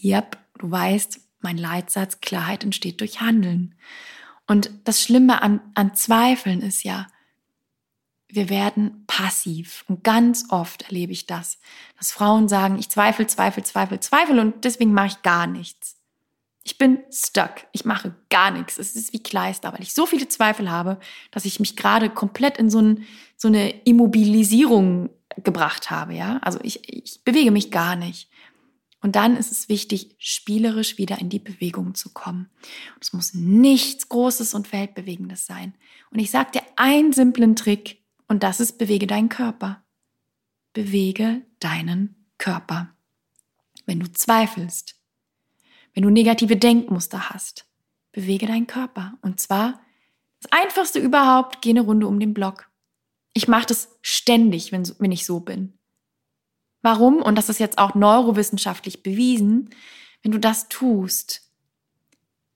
[0.03, 3.75] Yep, du weißt, mein Leitsatz, Klarheit entsteht durch Handeln.
[4.47, 7.07] Und das Schlimme an, an Zweifeln ist ja,
[8.33, 9.85] wir werden passiv.
[9.89, 11.59] Und ganz oft erlebe ich das,
[11.99, 15.97] dass Frauen sagen, ich zweifle, zweifle, zweifle, zweifle und deswegen mache ich gar nichts.
[16.65, 17.67] Ich bin stuck.
[17.73, 18.79] Ich mache gar nichts.
[18.79, 20.99] Es ist wie Kleister, weil ich so viele Zweifel habe,
[21.31, 23.05] dass ich mich gerade komplett in so, ein,
[23.37, 25.11] so eine Immobilisierung
[25.43, 26.15] gebracht habe.
[26.15, 28.29] Ja, also ich, ich bewege mich gar nicht.
[29.03, 32.49] Und dann ist es wichtig, spielerisch wieder in die Bewegung zu kommen.
[33.01, 35.75] es muss nichts Großes und Weltbewegendes sein.
[36.13, 38.02] Und ich sage dir einen simplen Trick,
[38.33, 39.85] und das ist bewege deinen Körper.
[40.73, 42.89] Bewege deinen Körper.
[43.85, 44.97] Wenn du zweifelst,
[45.93, 47.67] wenn du negative Denkmuster hast,
[48.11, 49.19] bewege deinen Körper.
[49.21, 49.83] Und zwar
[50.41, 52.71] das Einfachste überhaupt, geh eine Runde um den Block.
[53.35, 55.75] Ich mache das ständig, wenn, wenn ich so bin.
[56.81, 57.21] Warum?
[57.21, 59.69] Und das ist jetzt auch neurowissenschaftlich bewiesen.
[60.23, 61.43] Wenn du das tust,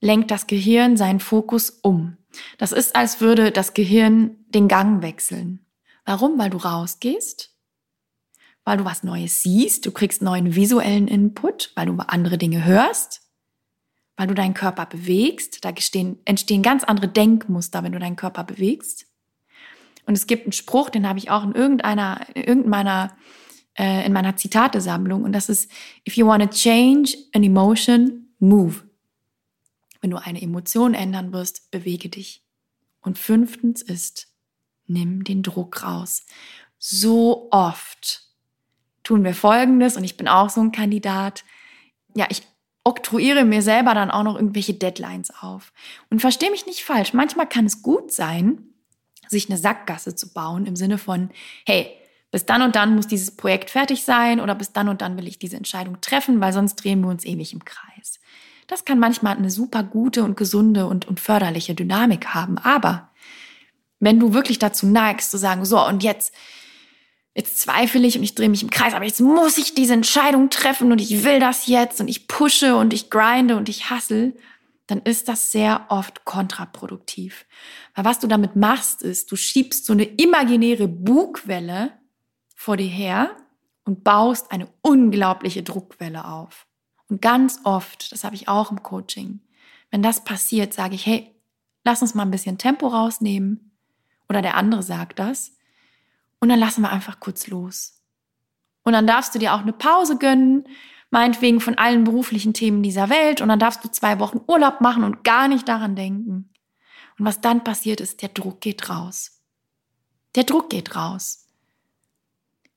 [0.01, 2.17] lenkt das Gehirn seinen Fokus um.
[2.57, 5.63] Das ist, als würde das Gehirn den Gang wechseln.
[6.07, 6.39] Warum?
[6.39, 7.53] Weil du rausgehst,
[8.63, 13.23] weil du was Neues siehst, du kriegst neuen visuellen Input, weil du andere Dinge hörst,
[14.15, 15.65] weil du deinen Körper bewegst.
[15.65, 19.05] Da entstehen, entstehen ganz andere Denkmuster, wenn du deinen Körper bewegst.
[20.05, 23.17] Und es gibt einen Spruch, den habe ich auch in irgendeiner, in irgendeiner,
[23.77, 25.23] äh, in meiner Zitatesammlung.
[25.23, 25.69] Und das ist,
[26.07, 28.83] if you want to change an emotion, move.
[29.99, 32.45] Wenn du eine Emotion ändern wirst, bewege dich.
[33.01, 34.29] Und fünftens ist,
[34.87, 36.25] nimm den Druck raus.
[36.79, 38.23] So oft
[39.03, 41.43] tun wir Folgendes und ich bin auch so ein Kandidat.
[42.15, 42.43] Ja, ich
[42.83, 45.73] oktroyiere mir selber dann auch noch irgendwelche Deadlines auf.
[46.09, 47.13] Und verstehe mich nicht falsch.
[47.13, 48.63] Manchmal kann es gut sein,
[49.27, 51.29] sich eine Sackgasse zu bauen im Sinne von,
[51.65, 51.89] hey,
[52.31, 55.27] bis dann und dann muss dieses Projekt fertig sein oder bis dann und dann will
[55.27, 58.19] ich diese Entscheidung treffen, weil sonst drehen wir uns ewig im Kreis.
[58.67, 62.57] Das kann manchmal eine super gute und gesunde und, und förderliche Dynamik haben.
[62.57, 63.09] Aber
[63.99, 66.33] wenn du wirklich dazu neigst, zu sagen, so und jetzt,
[67.35, 70.49] jetzt zweifle ich und ich drehe mich im Kreis, aber jetzt muss ich diese Entscheidung
[70.49, 74.33] treffen und ich will das jetzt und ich pushe und ich grinde und ich hassle,
[74.87, 77.45] dann ist das sehr oft kontraproduktiv.
[77.93, 81.91] Weil was du damit machst, ist, du schiebst so eine imaginäre Bugwelle
[82.55, 83.35] vor dir her
[83.83, 86.67] und baust eine unglaubliche Druckwelle auf.
[87.09, 89.41] Und ganz oft, das habe ich auch im Coaching,
[89.91, 91.33] wenn das passiert, sage ich, hey,
[91.83, 93.66] lass uns mal ein bisschen Tempo rausnehmen
[94.29, 95.53] oder der andere sagt das.
[96.39, 98.01] Und dann lassen wir einfach kurz los.
[98.83, 100.67] Und dann darfst du dir auch eine Pause gönnen,
[101.09, 103.41] meinetwegen von allen beruflichen Themen dieser Welt.
[103.41, 106.49] Und dann darfst du zwei Wochen Urlaub machen und gar nicht daran denken.
[107.17, 109.41] Und was dann passiert ist, der Druck geht raus.
[110.35, 111.47] Der Druck geht raus.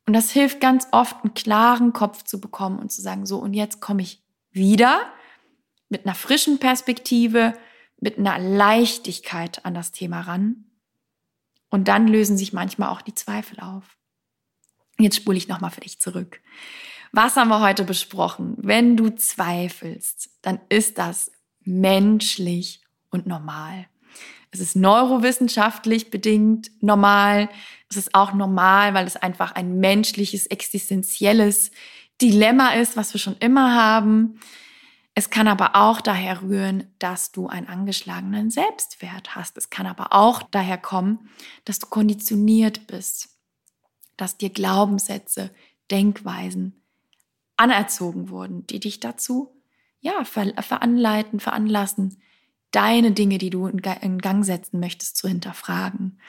[0.06, 3.54] Und das hilft ganz oft, einen klaren Kopf zu bekommen und zu sagen, so, und
[3.54, 5.00] jetzt komme ich wieder
[5.88, 7.54] mit einer frischen Perspektive,
[8.00, 10.69] mit einer Leichtigkeit an das Thema ran
[11.70, 13.96] und dann lösen sich manchmal auch die Zweifel auf.
[14.98, 16.40] Jetzt spule ich nochmal für dich zurück.
[17.12, 18.54] Was haben wir heute besprochen?
[18.58, 21.32] Wenn du zweifelst, dann ist das
[21.64, 23.86] menschlich und normal.
[24.52, 27.48] Es ist neurowissenschaftlich bedingt normal.
[27.88, 31.70] Es ist auch normal, weil es einfach ein menschliches, existenzielles
[32.20, 34.40] Dilemma ist, was wir schon immer haben.
[35.14, 39.56] Es kann aber auch daher rühren, dass du einen angeschlagenen Selbstwert hast.
[39.56, 41.28] Es kann aber auch daher kommen,
[41.64, 43.28] dass du konditioniert bist,
[44.16, 45.50] dass dir Glaubenssätze,
[45.90, 46.84] Denkweisen
[47.56, 49.60] anerzogen wurden, die dich dazu
[50.00, 52.22] ja veranleiten, veranlassen,
[52.70, 56.20] deine Dinge, die du in Gang setzen möchtest, zu hinterfragen.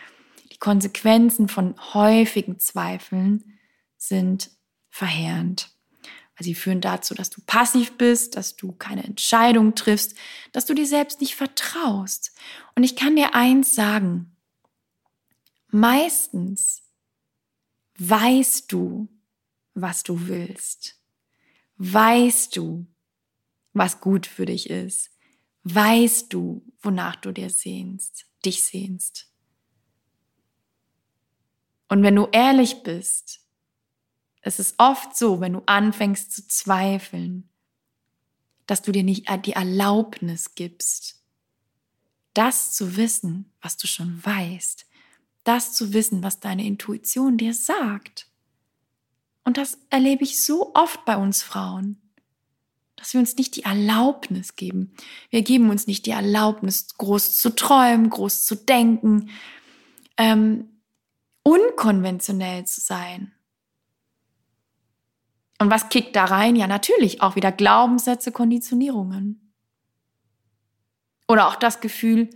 [0.52, 3.60] Die Konsequenzen von häufigen Zweifeln
[3.96, 4.50] sind
[4.90, 5.70] verheerend.
[6.42, 10.16] Sie führen dazu, dass du passiv bist, dass du keine Entscheidung triffst,
[10.52, 12.34] dass du dir selbst nicht vertraust.
[12.76, 14.36] Und ich kann dir eins sagen.
[15.70, 16.84] Meistens
[17.98, 19.08] weißt du,
[19.74, 21.00] was du willst.
[21.78, 22.86] Weißt du,
[23.74, 25.12] was gut für dich ist.
[25.64, 29.32] Weißt du, wonach du dir sehnst, dich sehnst.
[31.88, 33.42] Und wenn du ehrlich bist,
[34.42, 37.50] es ist oft so, wenn du anfängst zu zweifeln,
[38.66, 41.22] dass du dir nicht die Erlaubnis gibst,
[42.34, 44.86] das zu wissen, was du schon weißt,
[45.44, 48.28] das zu wissen, was deine Intuition dir sagt.
[49.44, 52.00] Und das erlebe ich so oft bei uns Frauen,
[52.96, 54.94] dass wir uns nicht die Erlaubnis geben.
[55.30, 59.32] Wir geben uns nicht die Erlaubnis, groß zu träumen, groß zu denken,
[60.18, 60.70] ähm,
[61.44, 63.34] unkonventionell zu sein.
[65.62, 66.56] Und was kickt da rein?
[66.56, 69.54] Ja, natürlich auch wieder Glaubenssätze, Konditionierungen.
[71.28, 72.32] Oder auch das Gefühl,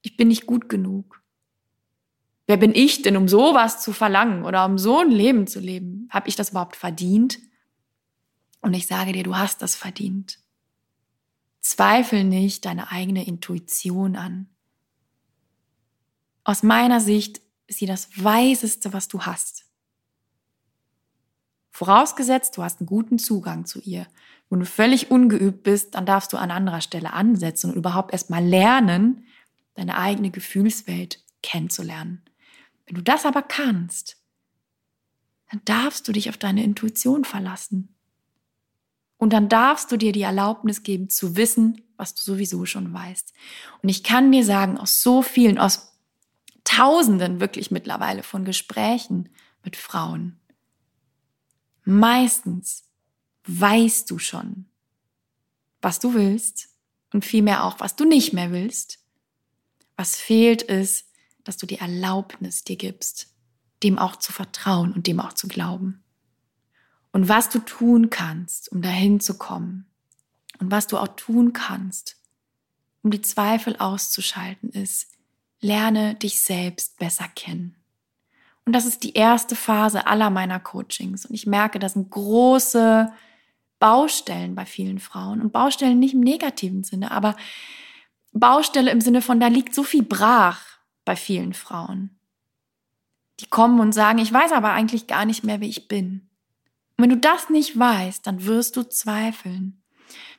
[0.00, 1.22] ich bin nicht gut genug.
[2.46, 6.08] Wer bin ich denn, um sowas zu verlangen oder um so ein Leben zu leben?
[6.10, 7.38] Habe ich das überhaupt verdient?
[8.62, 10.38] Und ich sage dir, du hast das verdient.
[11.60, 14.48] Zweifel nicht deine eigene Intuition an.
[16.44, 19.67] Aus meiner Sicht ist sie das Weiseste, was du hast.
[21.78, 24.08] Vorausgesetzt, du hast einen guten Zugang zu ihr.
[24.50, 28.44] Wenn du völlig ungeübt bist, dann darfst du an anderer Stelle ansetzen und überhaupt erstmal
[28.44, 29.28] lernen,
[29.74, 32.20] deine eigene Gefühlswelt kennenzulernen.
[32.84, 34.16] Wenn du das aber kannst,
[35.52, 37.94] dann darfst du dich auf deine Intuition verlassen.
[39.16, 43.32] Und dann darfst du dir die Erlaubnis geben zu wissen, was du sowieso schon weißt.
[43.84, 45.96] Und ich kann dir sagen, aus so vielen, aus
[46.64, 49.28] Tausenden wirklich mittlerweile von Gesprächen
[49.62, 50.40] mit Frauen,
[51.90, 52.84] Meistens
[53.46, 54.66] weißt du schon,
[55.80, 56.68] was du willst
[57.14, 58.98] und vielmehr auch, was du nicht mehr willst.
[59.96, 61.06] Was fehlt ist,
[61.44, 63.28] dass du die Erlaubnis dir gibst,
[63.82, 66.04] dem auch zu vertrauen und dem auch zu glauben.
[67.10, 69.86] Und was du tun kannst, um dahin zu kommen
[70.58, 72.18] und was du auch tun kannst,
[73.00, 75.06] um die Zweifel auszuschalten, ist,
[75.62, 77.77] lerne dich selbst besser kennen.
[78.68, 81.24] Und das ist die erste Phase aller meiner Coachings.
[81.24, 83.10] Und ich merke, das sind große
[83.78, 85.40] Baustellen bei vielen Frauen.
[85.40, 87.34] Und Baustellen nicht im negativen Sinne, aber
[88.32, 90.60] Baustelle im Sinne von, da liegt so viel brach
[91.06, 92.18] bei vielen Frauen.
[93.40, 96.28] Die kommen und sagen, ich weiß aber eigentlich gar nicht mehr, wie ich bin.
[96.98, 99.82] Und wenn du das nicht weißt, dann wirst du zweifeln.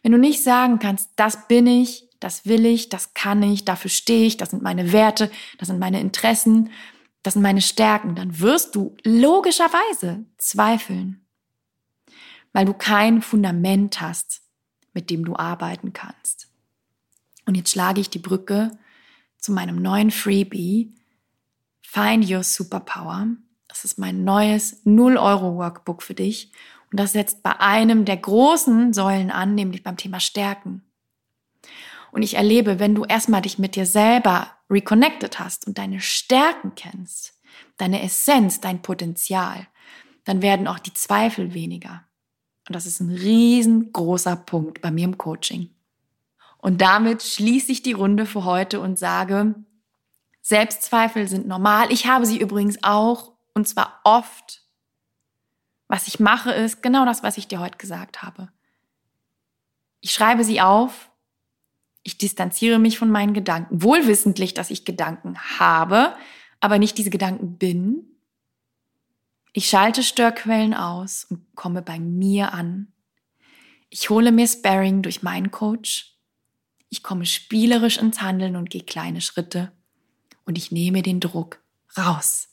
[0.03, 3.89] Wenn du nicht sagen kannst, das bin ich, das will ich, das kann ich, dafür
[3.89, 6.69] stehe ich, das sind meine Werte, das sind meine Interessen,
[7.23, 11.25] das sind meine Stärken, dann wirst du logischerweise zweifeln,
[12.53, 14.41] weil du kein Fundament hast,
[14.93, 16.47] mit dem du arbeiten kannst.
[17.45, 18.71] Und jetzt schlage ich die Brücke
[19.37, 20.93] zu meinem neuen Freebie,
[21.81, 23.27] Find Your Superpower.
[23.67, 26.51] Das ist mein neues 0-Euro-Workbook für dich.
[26.91, 30.83] Und das setzt bei einem der großen Säulen an, nämlich beim Thema Stärken.
[32.11, 36.73] Und ich erlebe, wenn du erstmal dich mit dir selber reconnected hast und deine Stärken
[36.75, 37.33] kennst,
[37.77, 39.67] deine Essenz, dein Potenzial,
[40.25, 42.03] dann werden auch die Zweifel weniger.
[42.67, 45.69] Und das ist ein riesengroßer Punkt bei mir im Coaching.
[46.57, 49.55] Und damit schließe ich die Runde für heute und sage,
[50.41, 51.91] Selbstzweifel sind normal.
[51.91, 54.61] Ich habe sie übrigens auch und zwar oft.
[55.87, 58.49] Was ich mache ist genau das, was ich dir heute gesagt habe.
[60.01, 61.08] Ich schreibe sie auf
[62.03, 66.15] ich distanziere mich von meinen Gedanken, wohlwissentlich, dass ich Gedanken habe,
[66.59, 68.05] aber nicht diese Gedanken bin.
[69.53, 72.91] Ich schalte Störquellen aus und komme bei mir an.
[73.89, 76.17] Ich hole mir Sparring durch meinen Coach.
[76.89, 79.71] Ich komme spielerisch ins Handeln und gehe kleine Schritte.
[80.45, 81.61] Und ich nehme den Druck
[81.97, 82.49] raus.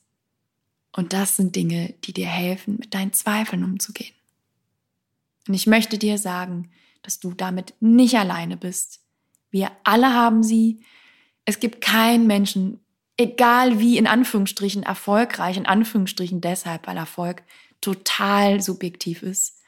[0.92, 4.14] Und das sind Dinge, die dir helfen, mit deinen Zweifeln umzugehen.
[5.46, 6.70] Und ich möchte dir sagen,
[7.02, 9.05] dass du damit nicht alleine bist.
[9.56, 10.84] Wir alle haben sie.
[11.46, 12.78] Es gibt keinen Menschen
[13.16, 17.42] egal wie in Anführungsstrichen erfolgreich, in Anführungsstrichen deshalb, weil Erfolg
[17.80, 19.58] total subjektiv ist,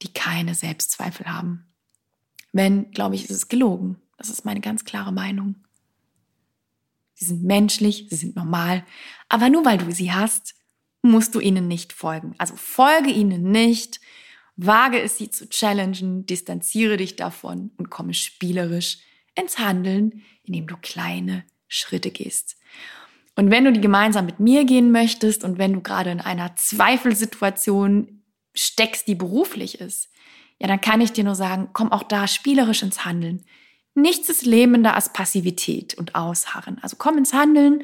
[0.00, 1.66] die keine Selbstzweifel haben.
[2.52, 4.00] Wenn, glaube ich, ist es gelogen.
[4.16, 5.56] Das ist meine ganz klare Meinung.
[7.12, 8.86] Sie sind menschlich, sie sind normal,
[9.28, 10.54] aber nur weil du sie hast,
[11.02, 12.34] musst du ihnen nicht folgen.
[12.38, 14.00] Also folge ihnen nicht,
[14.56, 18.98] wage es sie zu challengen, distanziere dich davon und komme spielerisch
[19.34, 22.56] ins Handeln, indem du kleine Schritte gehst.
[23.36, 26.54] Und wenn du die gemeinsam mit mir gehen möchtest und wenn du gerade in einer
[26.54, 28.22] Zweifelsituation
[28.54, 30.08] steckst, die beruflich ist,
[30.60, 33.44] ja, dann kann ich dir nur sagen, komm auch da spielerisch ins Handeln.
[33.94, 36.78] Nichts ist lebender als Passivität und Ausharren.
[36.80, 37.82] Also komm ins Handeln,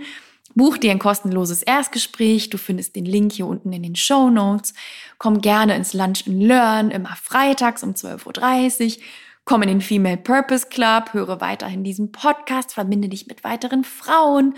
[0.54, 2.50] buch dir ein kostenloses Erstgespräch.
[2.50, 4.74] Du findest den Link hier unten in den Show Notes.
[5.18, 9.02] Komm gerne ins Lunch and Learn, immer freitags um 12.30 Uhr.
[9.44, 14.54] Komm in den Female Purpose Club, höre weiterhin diesen Podcast, verbinde dich mit weiteren Frauen,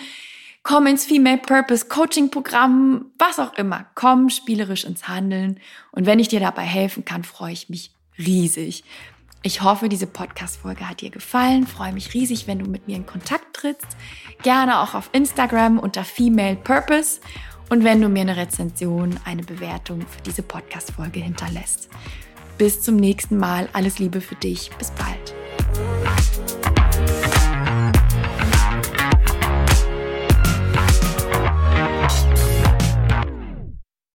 [0.63, 3.87] komm ins Female Purpose Coaching Programm, was auch immer.
[3.95, 5.61] Komm spielerisch ins Handeln.
[5.93, 8.85] Und wenn ich dir dabei helfen kann, freue ich mich riesig.
[9.45, 11.67] Ich hoffe, diese Podcast-Folge hat dir gefallen.
[11.67, 13.89] Freue mich riesig, wenn du mit mir in Kontakt trittst.
[14.43, 17.21] Gerne auch auf Instagram unter Female Purpose.
[17.69, 21.89] Und wenn du mir eine Rezension, eine Bewertung für diese Podcast-Folge hinterlässt.
[22.57, 23.69] Bis zum nächsten Mal.
[23.73, 24.71] Alles Liebe für dich.
[24.79, 26.62] Bis bald.